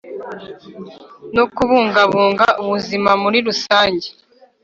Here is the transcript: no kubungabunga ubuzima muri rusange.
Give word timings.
no 1.35 1.43
kubungabunga 1.53 2.45
ubuzima 2.63 3.11
muri 3.21 3.37
rusange. 3.47 4.07